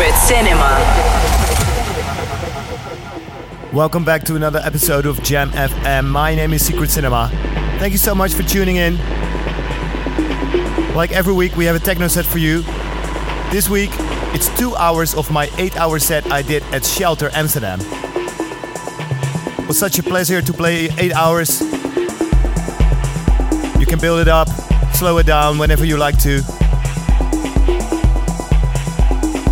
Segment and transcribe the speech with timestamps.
[0.00, 0.80] Secret Cinema.
[3.70, 6.06] Welcome back to another episode of Jam FM.
[6.08, 7.28] My name is Secret Cinema.
[7.78, 8.96] Thank you so much for tuning in.
[10.94, 12.62] Like every week, we have a techno set for you.
[13.50, 13.90] This week,
[14.32, 17.80] it's two hours of my eight hour set I did at Shelter Amsterdam.
[17.82, 21.60] It was such a pleasure to play eight hours.
[23.78, 24.48] You can build it up,
[24.94, 26.59] slow it down whenever you like to.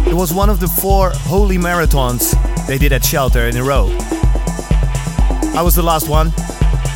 [0.08, 2.34] It was one of the four holy marathons
[2.66, 3.88] they did at Shelter in a row.
[5.54, 6.32] I was the last one.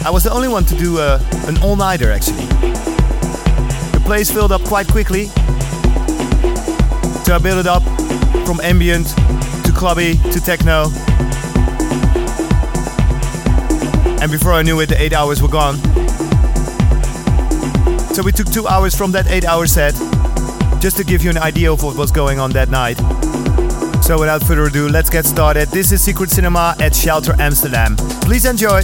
[0.04, 2.46] I was the only one to do uh, an all nighter actually.
[3.92, 5.26] The place filled up quite quickly.
[7.24, 7.82] So I built it up
[8.46, 10.84] from ambient to clubby to techno.
[14.20, 15.76] And before I knew it, the eight hours were gone.
[18.14, 19.94] So we took two hours from that eight hour set
[20.82, 22.96] just to give you an idea of what was going on that night.
[24.02, 25.68] So without further ado, let's get started.
[25.68, 27.94] This is Secret Cinema at Shelter Amsterdam.
[28.22, 28.82] Please enjoy.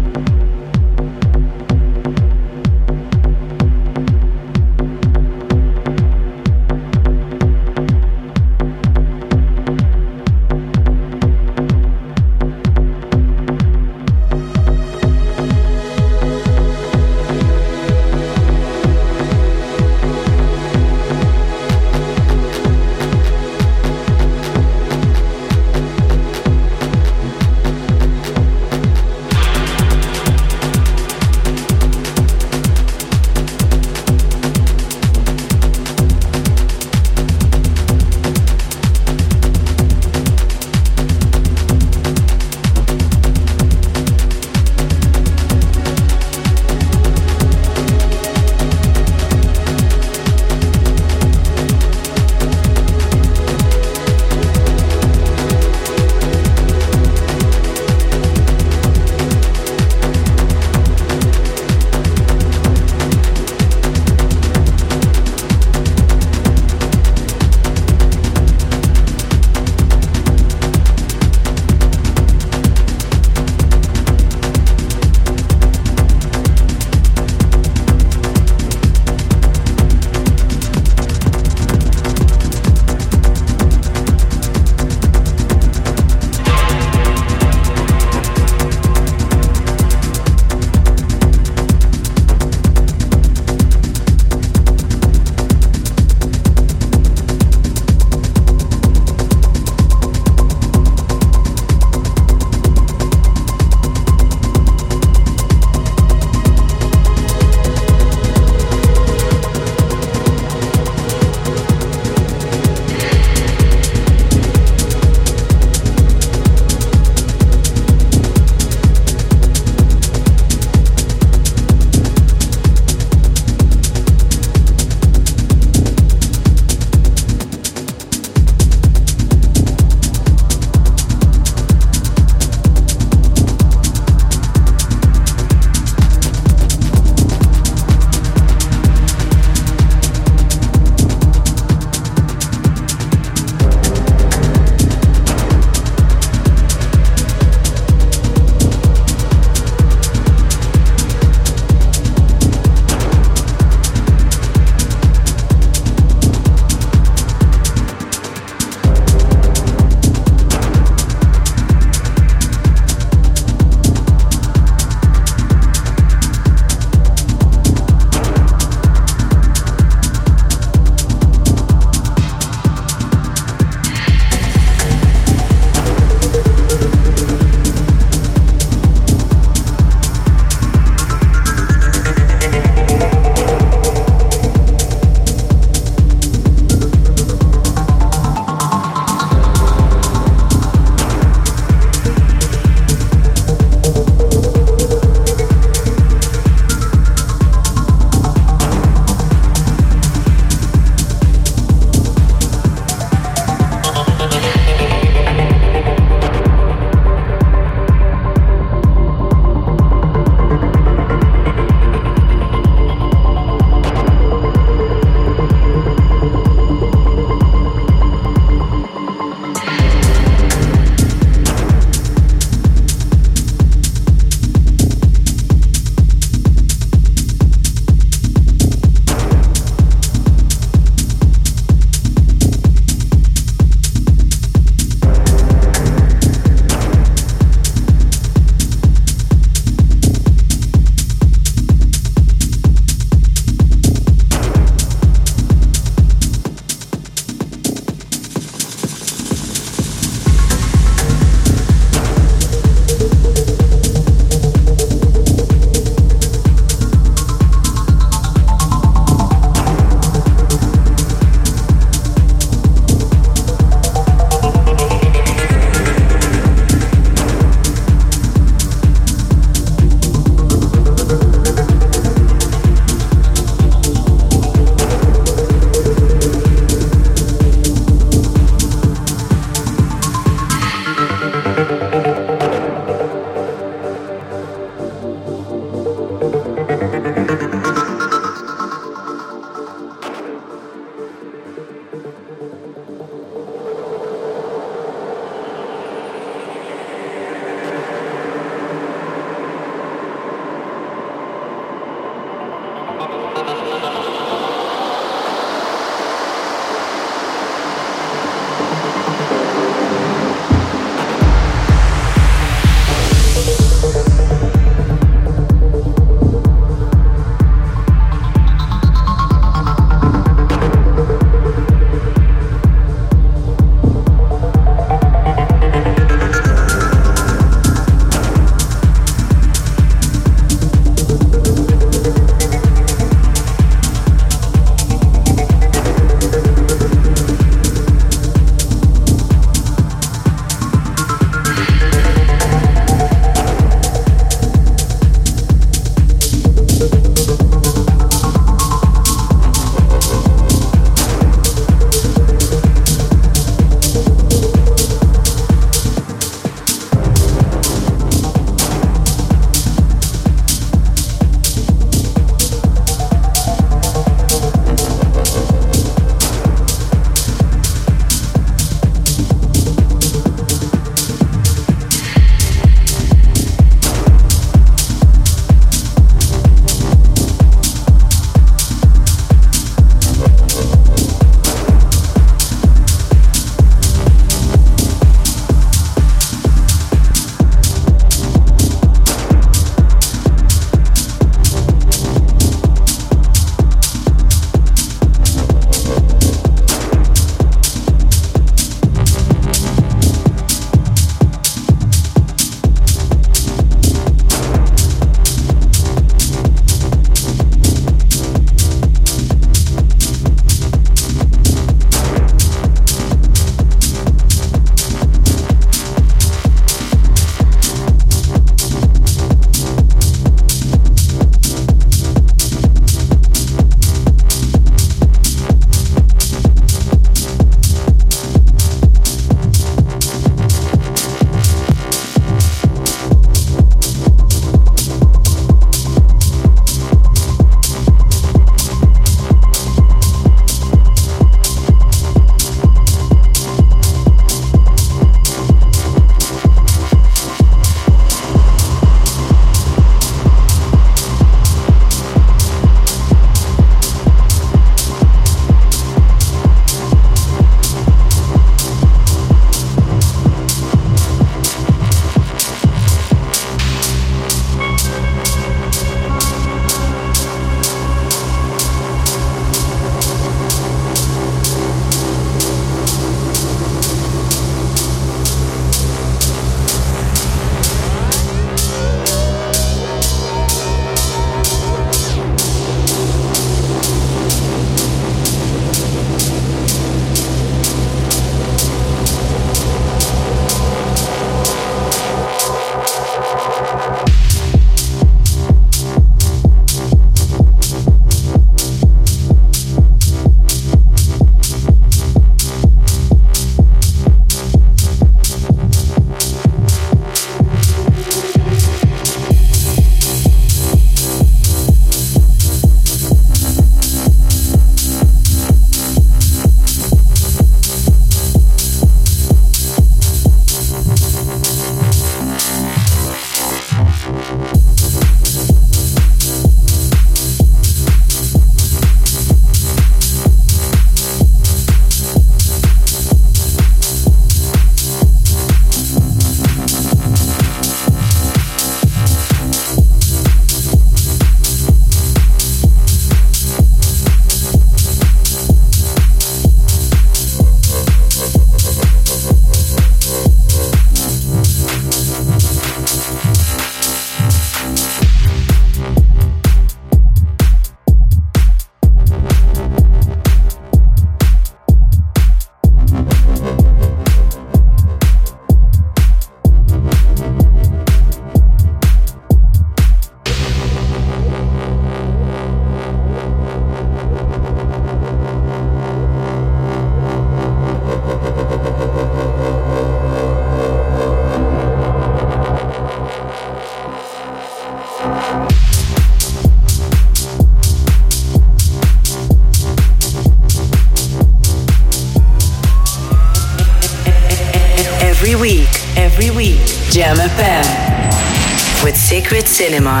[598.96, 600.00] Secret Cinema.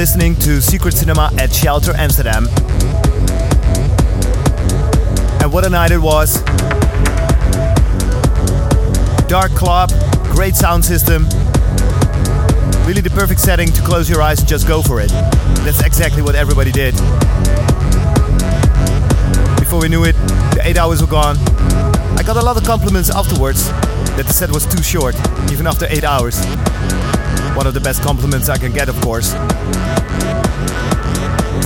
[0.00, 2.46] Listening to Secret Cinema at Shelter Amsterdam.
[5.42, 6.40] And what a night it was!
[9.28, 9.90] Dark club,
[10.32, 11.24] great sound system.
[12.86, 15.10] Really the perfect setting to close your eyes and just go for it.
[15.66, 16.94] That's exactly what everybody did.
[19.60, 20.16] Before we knew it,
[20.54, 21.36] the 8 hours were gone.
[22.16, 23.68] I got a lot of compliments afterwards
[24.16, 25.14] that the set was too short,
[25.52, 26.42] even after 8 hours.
[27.54, 29.34] One of the best compliments I can get, of course.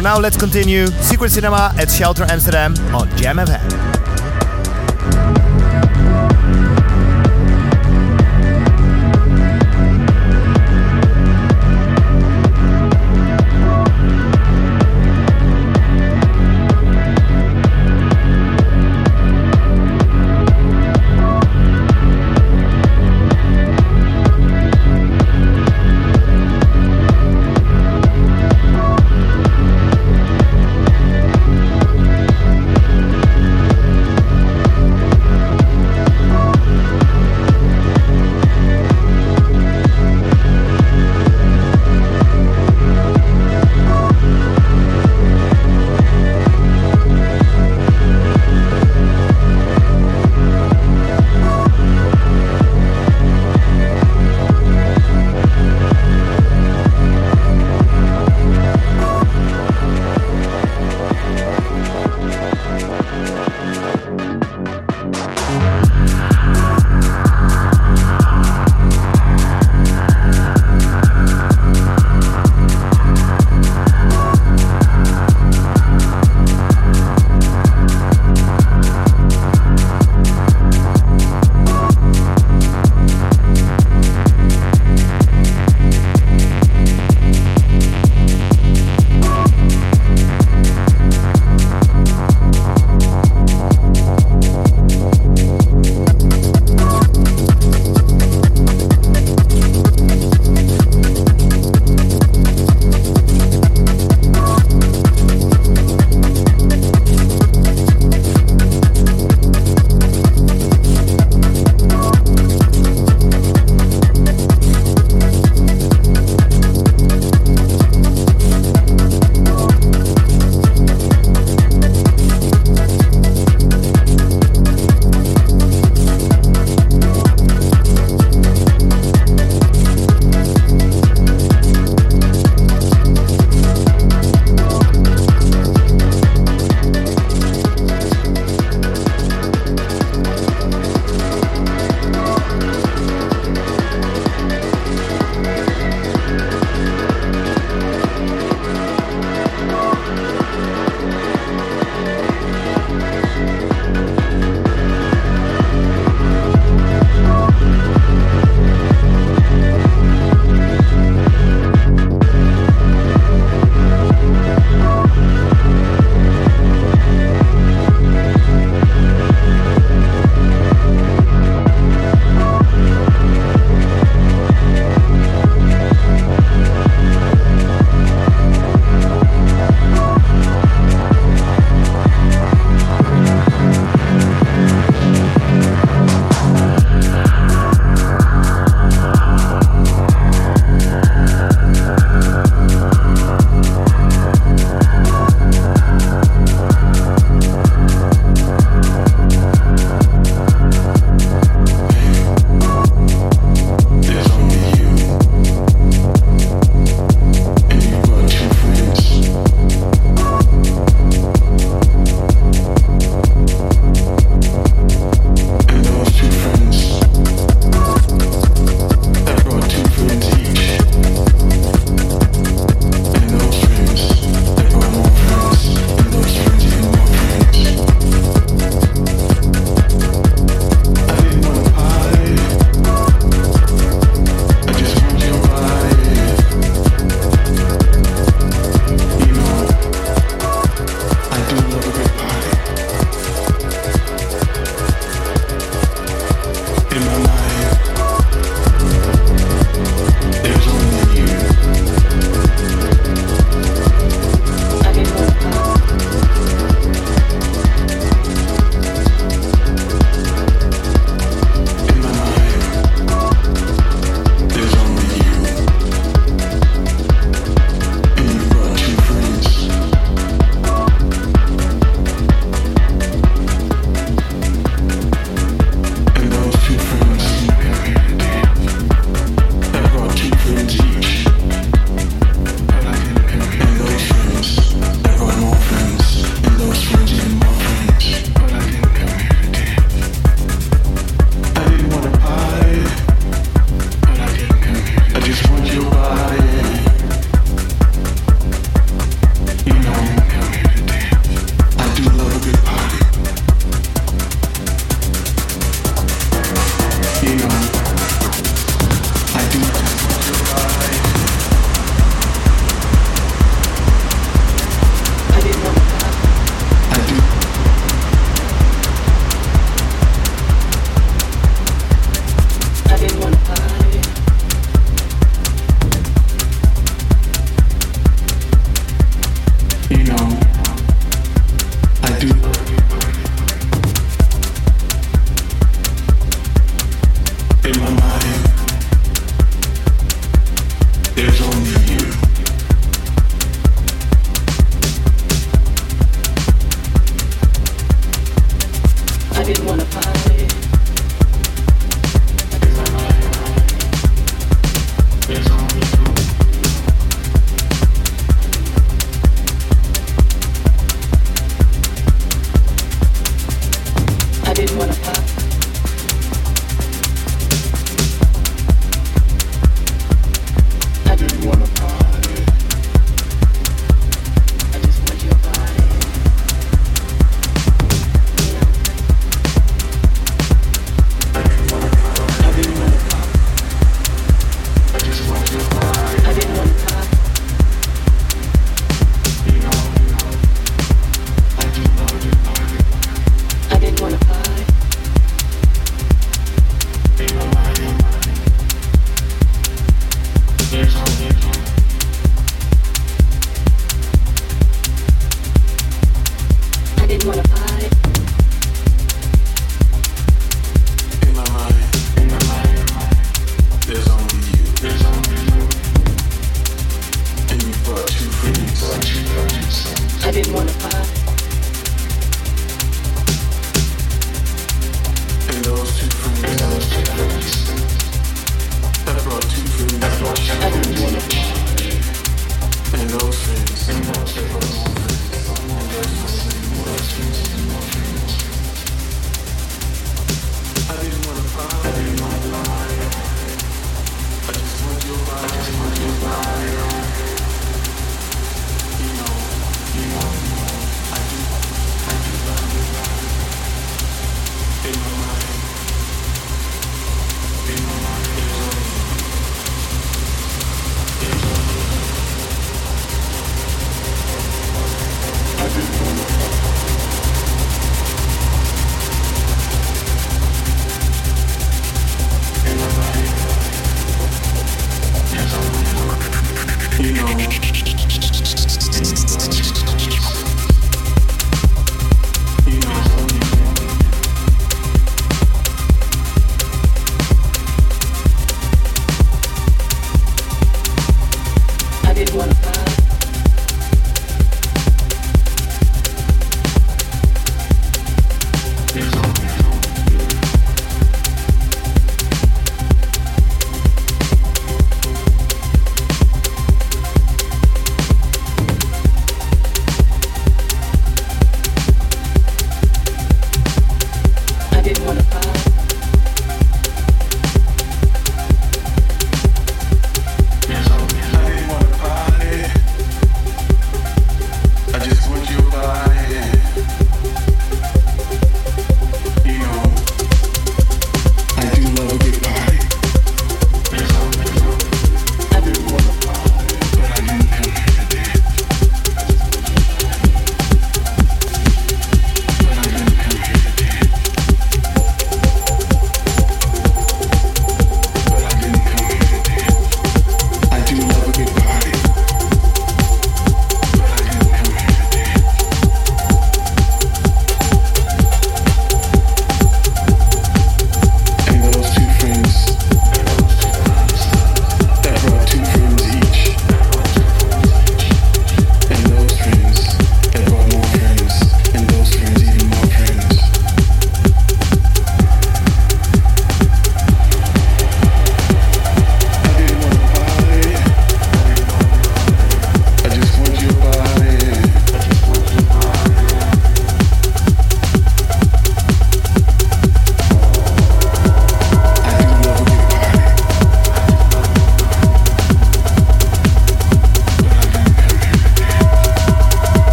[0.00, 5.39] For now, let's continue Secret Cinema at Shelter Amsterdam on Jam FM.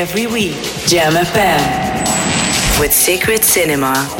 [0.00, 0.56] Every week,
[0.86, 4.19] Jam FM with Secret Cinema.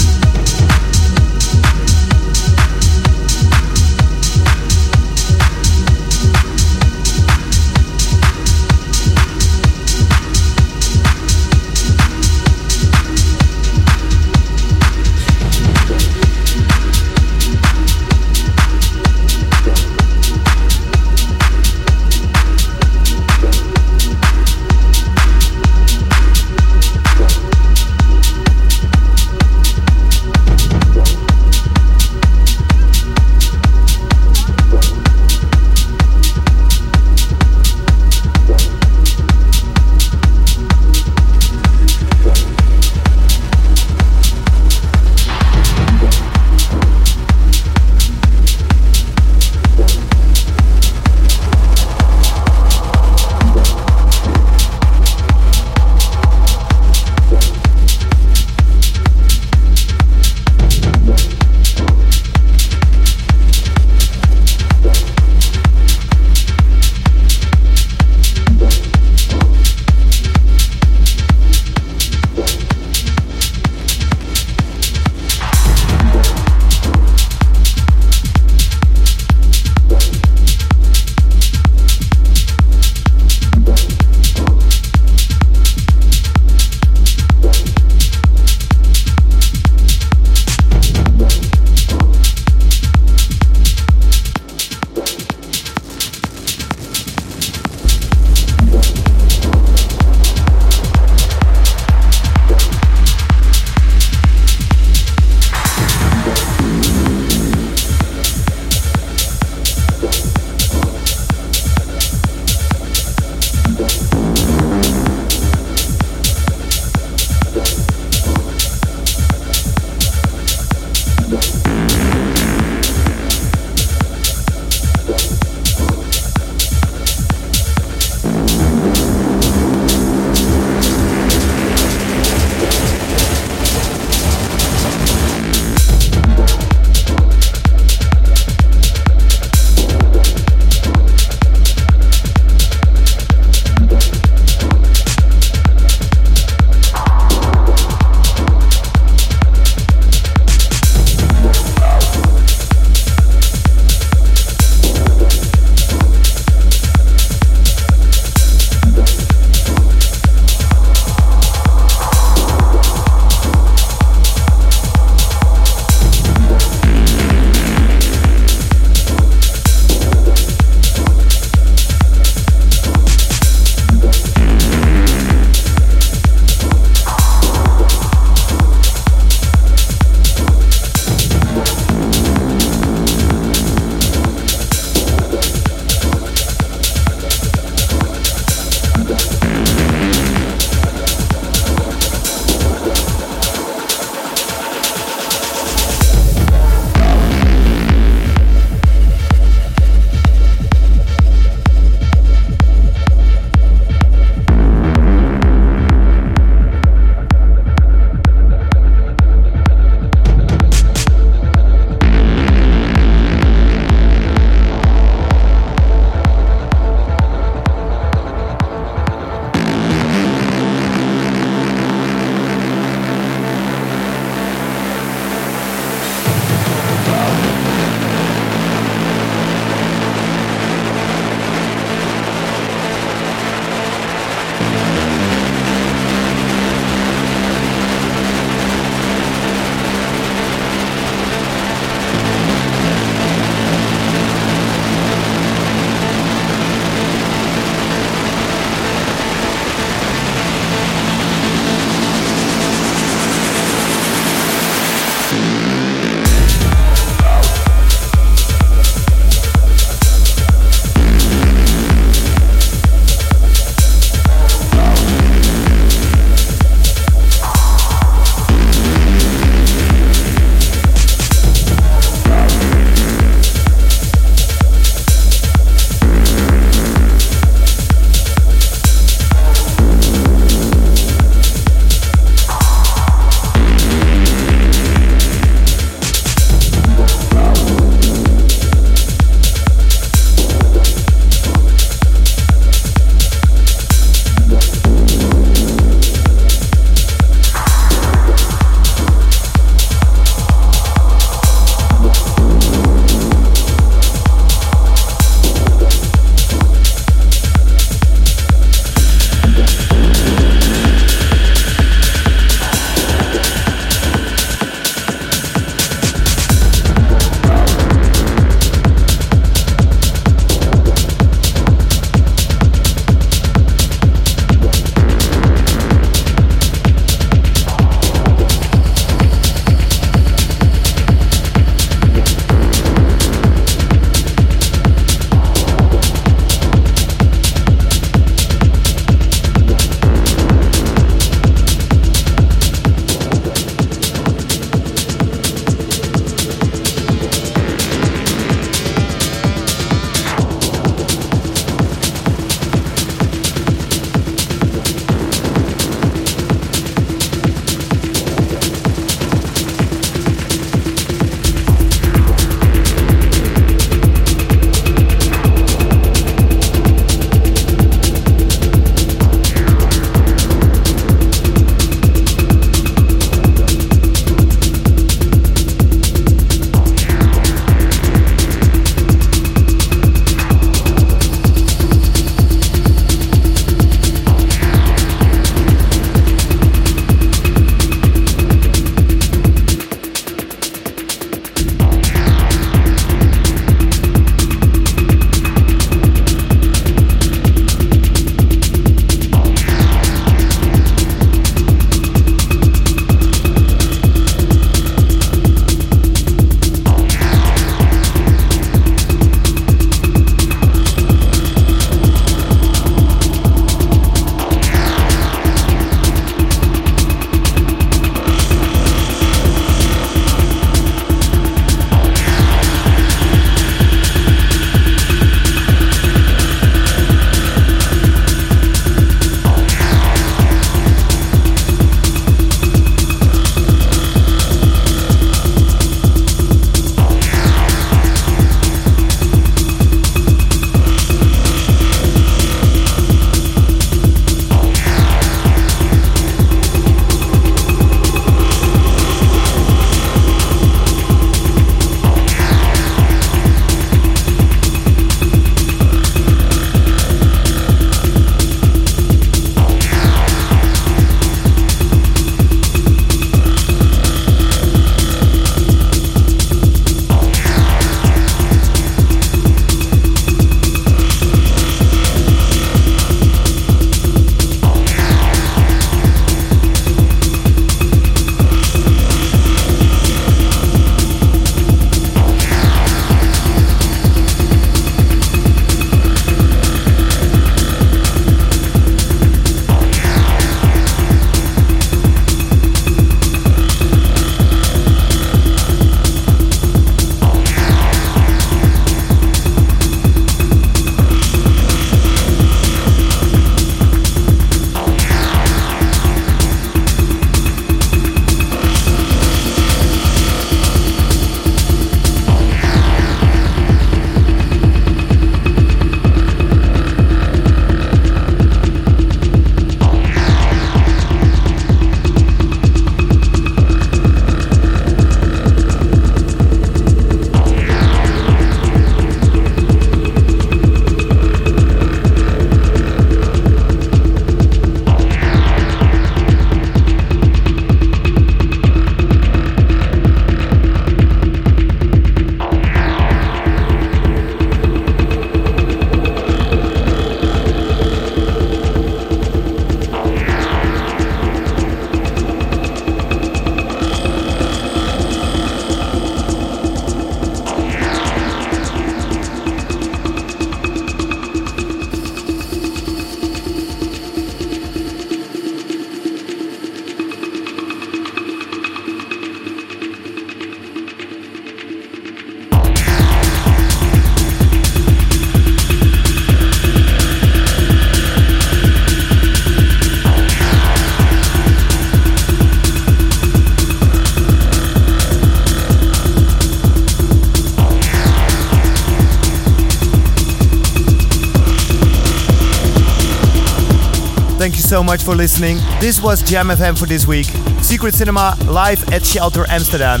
[594.76, 595.56] So much for listening.
[595.80, 597.24] This was Jam FM for this week.
[597.62, 600.00] Secret Cinema live at Shelter Amsterdam.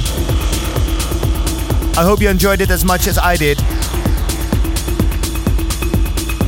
[1.96, 3.58] I hope you enjoyed it as much as I did.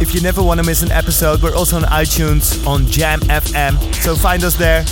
[0.03, 3.79] If you never want to miss an episode, we're also on iTunes on Jam FM,
[3.95, 4.85] so find us there.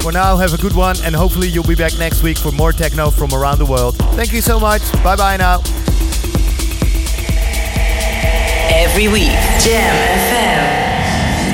[0.00, 2.72] For now, have a good one, and hopefully, you'll be back next week for more
[2.72, 3.94] techno from around the world.
[4.16, 4.82] Thank you so much.
[5.04, 5.60] Bye bye now.
[8.74, 9.30] Every week,
[9.62, 10.45] Jam FM.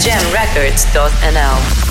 [0.02, 1.81] Jamrecords.nl